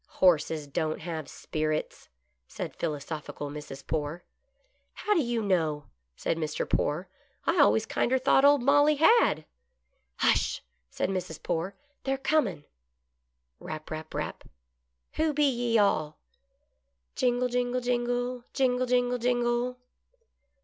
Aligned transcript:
"Florses 0.19 0.65
don't 0.65 1.01
have 1.01 1.29
spirits," 1.29 2.09
said 2.47 2.75
philosophical 2.75 3.51
Mrs. 3.51 3.85
Poore." 3.85 4.23
How 4.95 5.13
do 5.13 5.19
you 5.21 5.43
know?" 5.43 5.89
said 6.15 6.37
Mr. 6.37 6.67
Poore." 6.67 7.07
I 7.45 7.59
always 7.59 7.85
kinder 7.85 8.17
thought 8.17 8.43
old' 8.43 8.63
Molly' 8.63 8.95
had." 8.95 9.35
GOOD 9.35 9.35
LUCK. 9.35 10.15
65" 10.23 10.29
Hush," 10.31 10.61
said 10.89 11.09
Mrs. 11.09 11.43
Poore," 11.43 11.75
they're 12.03 12.17
coming." 12.17 12.63
Rap^ 13.61 13.85
7'ap^ 13.85 14.11
rap." 14.15 14.43
Who 15.17 15.35
be 15.35 15.47
ye 15.47 15.77
all" 15.77 16.17
Jingle., 17.15 17.47
jingle, 17.49 17.79
jingle. 17.81 18.43
Jingle, 18.53 18.87
jingle, 18.87 19.19
jiitgle 19.19 19.75